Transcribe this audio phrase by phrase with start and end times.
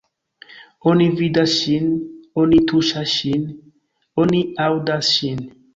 [0.91, 1.93] Oni vidas ŝin,
[2.45, 3.47] oni tuŝas ŝin,
[4.27, 5.51] oni aŭdas ŝin.